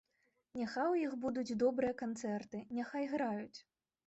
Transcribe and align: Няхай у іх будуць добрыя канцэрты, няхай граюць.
Няхай 0.61 0.87
у 0.93 0.95
іх 1.07 1.13
будуць 1.25 1.57
добрыя 1.65 1.93
канцэрты, 2.01 2.63
няхай 2.79 3.07
граюць. 3.15 3.59